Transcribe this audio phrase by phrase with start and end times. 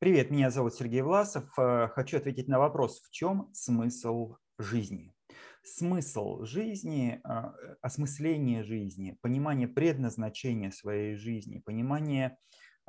[0.00, 1.44] Привет, меня зовут Сергей Власов.
[1.58, 5.14] Э, хочу ответить на вопрос, в чем смысл жизни?
[5.62, 12.38] Смысл жизни, э, осмысление жизни, понимание предназначения своей жизни, понимание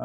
[0.00, 0.04] э,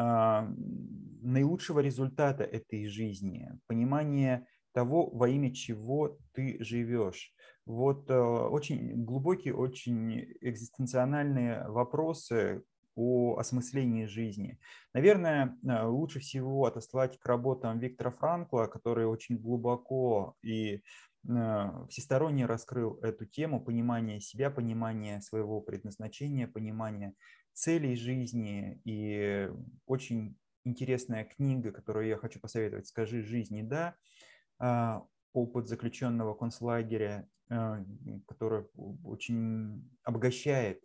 [1.22, 7.32] наилучшего результата этой жизни, понимание того, во имя чего ты живешь.
[7.64, 12.64] Вот очень глубокие, очень экзистенциональные вопросы,
[12.98, 14.58] о осмыслении жизни.
[14.92, 20.82] Наверное, э, лучше всего отослать к работам Виктора Франкла, который очень глубоко и
[21.28, 27.14] э, всесторонне раскрыл эту тему понимания себя, понимания своего предназначения, понимания
[27.52, 28.80] целей жизни.
[28.84, 29.48] И
[29.86, 33.94] очень интересная книга, которую я хочу посоветовать «Скажи жизни да»,
[34.60, 35.00] э,
[35.34, 37.28] опыт заключенного концлагеря,
[38.26, 38.66] который
[39.04, 40.82] очень обогащает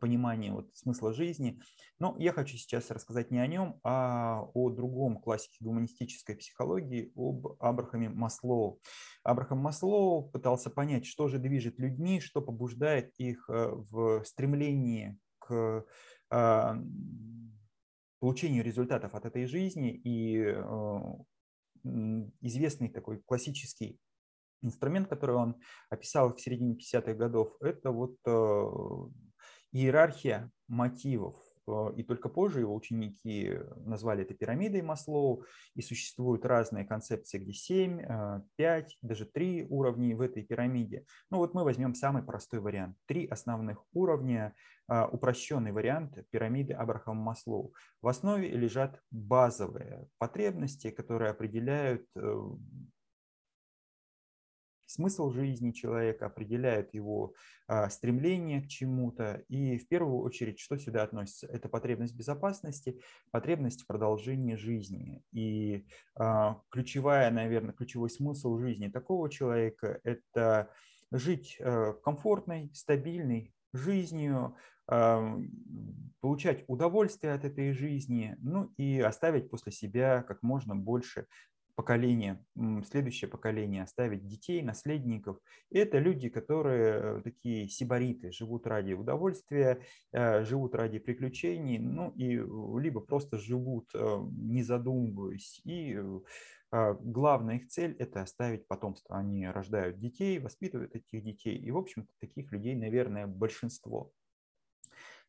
[0.00, 1.60] понимание вот смысла жизни.
[1.98, 7.46] Но я хочу сейчас рассказать не о нем, а о другом классике гуманистической психологии, об
[7.60, 8.80] Абрахаме Маслоу.
[9.22, 15.84] Абрахам Маслоу пытался понять, что же движет людьми, что побуждает их э, в стремлении к
[16.30, 16.74] э,
[18.20, 19.92] получению результатов от этой жизни.
[20.04, 20.54] И
[22.42, 23.98] известный такой классический
[24.62, 25.56] инструмент, который он
[25.88, 28.16] описал в середине 50-х годов, это вот
[29.72, 31.36] иерархия мотивов.
[31.66, 37.52] Э, и только позже его ученики назвали это пирамидой Маслоу, и существуют разные концепции, где
[37.52, 41.04] 7, 5, э, даже 3 уровней в этой пирамиде.
[41.30, 42.96] Ну вот мы возьмем самый простой вариант.
[43.06, 44.54] Три основных уровня,
[44.88, 47.72] э, упрощенный вариант пирамиды Абрахама Маслоу.
[48.02, 52.06] В основе лежат базовые потребности, которые определяют
[54.90, 57.34] смысл жизни человека, определяет его
[57.66, 59.44] а, стремление к чему-то.
[59.48, 61.46] И в первую очередь, что сюда относится?
[61.46, 65.22] Это потребность безопасности, потребность продолжения жизни.
[65.32, 70.70] И а, ключевая, наверное, ключевой смысл жизни такого человека– это
[71.12, 74.56] жить а, комфортной, стабильной жизнью,
[76.20, 81.28] получать удовольствие от этой жизни, ну и оставить после себя как можно больше
[81.80, 82.44] поколение,
[82.90, 85.38] следующее поколение, оставить детей, наследников.
[85.70, 89.80] Это люди, которые такие сибариты, живут ради удовольствия,
[90.12, 92.36] э, живут ради приключений, ну и
[92.78, 95.62] либо просто живут, э, не задумываясь.
[95.64, 95.98] И
[96.70, 99.16] э, главная их цель– это оставить потомство.
[99.16, 101.56] Они рождают детей, воспитывают этих детей.
[101.56, 104.12] И, в общем-то, таких людей, наверное, большинство.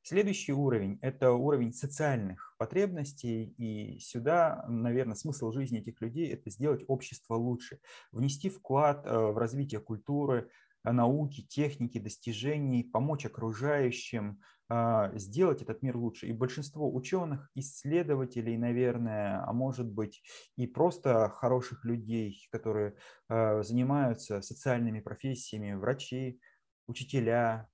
[0.03, 6.83] Следующий уровень– это уровень социальных потребностей, и сюда, наверное, смысл жизни этих людей– это сделать
[6.87, 7.79] общество лучше,
[8.11, 10.49] внести вклад э, в развитие культуры,
[10.83, 14.41] э, науки, техники, достижений, помочь окружающим,
[14.71, 16.25] э, сделать этот мир лучше.
[16.25, 20.23] И большинство ученых, исследователей, наверное, а может быть
[20.55, 22.95] и просто хороших людей, которые
[23.29, 26.39] занимаются социальными профессиями, врачи,
[26.87, 27.69] учителя,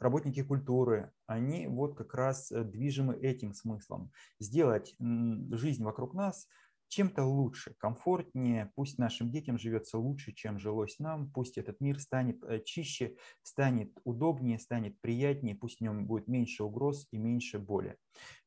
[0.00, 4.10] работники культуры, они вот как раз э, движимы этим смыслом.
[4.38, 6.48] Сделать жизнь вокруг нас
[6.88, 12.42] чем-то лучше, комфортнее, пусть нашим детям живется лучше, чем жилось нам, пусть этот мир станет
[12.44, 17.96] э, чище, станет удобнее, станет приятнее, пусть в нем будет меньше угроз и меньше боли.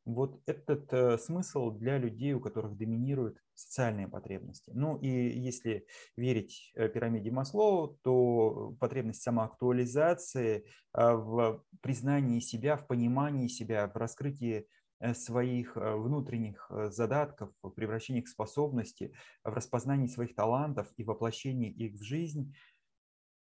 [0.05, 4.71] Вот этот э, смысл для людей, у которых доминируют социальные потребности.
[4.73, 5.85] Ну и если
[6.17, 14.57] верить э, пирамиде Маслоу, то потребность самоактуализации в признании себя, в понимании себя, в раскрытии
[14.59, 14.65] Э,
[15.13, 19.13] своих э, внутренних э, задатков, превращении их в способности,
[19.43, 22.53] в распознании своих талантов и воплощении их в жизнь,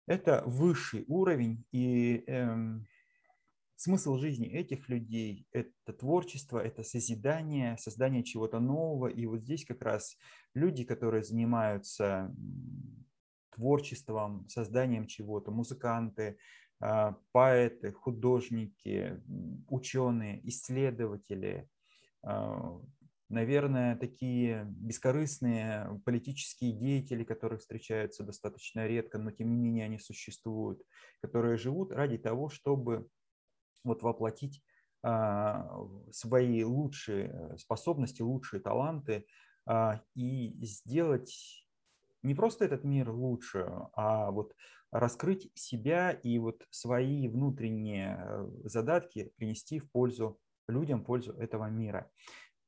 [0.08, 1.66] это высший уровень.
[1.72, 2.88] И эм,
[3.76, 9.08] смысл жизни этих людей– это творчество, это созидание, создание чего-то нового.
[9.08, 10.18] И вот здесь как раз
[10.54, 12.34] люди, которые занимаются
[13.50, 16.38] творчеством, созданием чего-то, музыканты,
[16.80, 19.22] поэты, художники,
[19.68, 21.68] ученые, исследователи,
[22.24, 22.80] а,
[23.30, 30.82] наверное, такие бескорыстные политические деятели, которые встречаются достаточно редко, но тем не менее они существуют,
[31.22, 33.08] которые живут ради того, чтобы
[33.84, 34.64] вот воплотить
[35.04, 35.70] а,
[36.12, 39.26] свои лучшие способности, лучшие таланты
[40.16, 41.68] и сделать
[42.24, 44.54] не просто этот мир лучше, а вот
[44.92, 51.70] раскрыть себя и вот свои внутренние э, задатки принести в пользу людям, в пользу этого
[51.70, 52.10] мира.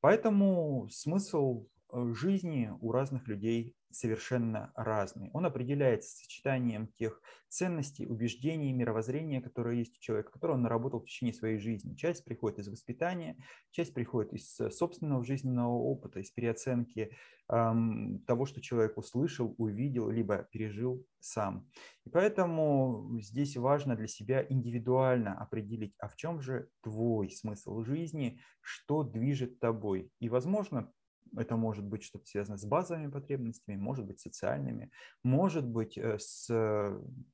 [0.02, 5.30] Поэтому смысл э, жизни у разных людей совершенно разный.
[5.34, 11.06] Он определяется сочетанием тех ценностей, убеждений, мировоззрения, которые есть у человека, которые он наработал в
[11.06, 11.96] течение своей жизни.
[11.96, 13.38] Часть приходит из воспитания,
[13.72, 17.12] часть приходит из э, собственного жизненного опыта, из переоценки
[17.50, 21.68] эм, того, что человек услышал, увидел, либо пережил сам.
[22.06, 28.40] И поэтому здесь важно для себя индивидуально определить, а в чем же твой смысл жизни,
[28.62, 30.12] что движет тобой.
[30.20, 30.92] И, возможно,
[31.38, 34.92] это может быть что-то связано с базовыми потребностями, может быть социальными,
[35.24, 36.50] может быть э, с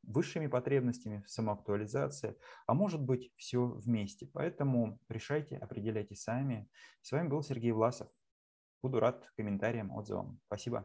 [0.04, 2.36] высшими потребностями, самоактуализация,
[2.68, 4.28] а может быть все вместе.
[4.34, 6.68] Поэтому решайте, определяйте сами.
[7.02, 8.10] С вами был Сергей Власов.
[8.82, 10.40] Буду рад комментариям, отзывам.
[10.48, 10.84] Спасибо.